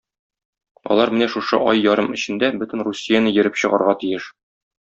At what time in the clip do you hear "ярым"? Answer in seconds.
1.87-2.09